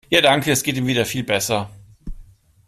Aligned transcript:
Ja 0.09 0.19
danke, 0.21 0.51
es 0.51 0.63
geht 0.63 0.77
ihm 0.77 0.87
wieder 0.87 1.05
viel 1.05 1.23
besser. 1.23 1.69